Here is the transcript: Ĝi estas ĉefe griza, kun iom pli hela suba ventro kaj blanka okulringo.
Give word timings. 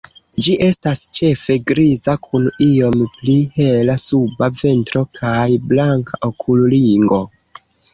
Ĝi 0.43 0.53
estas 0.67 1.01
ĉefe 1.17 1.57
griza, 1.73 2.15
kun 2.29 2.49
iom 2.69 2.99
pli 3.19 3.37
hela 3.61 4.01
suba 4.07 4.53
ventro 4.65 5.07
kaj 5.23 5.47
blanka 5.71 6.25
okulringo. 6.35 7.27